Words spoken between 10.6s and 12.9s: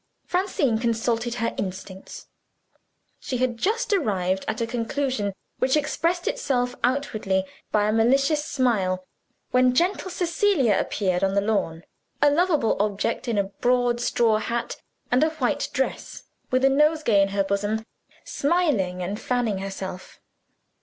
appeared on the lawn a lovable